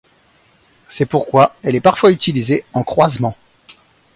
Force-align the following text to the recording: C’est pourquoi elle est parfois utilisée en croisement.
C’est 0.89 1.05
pourquoi 1.05 1.55
elle 1.61 1.75
est 1.75 1.79
parfois 1.79 2.09
utilisée 2.09 2.65
en 2.73 2.83
croisement. 2.83 3.37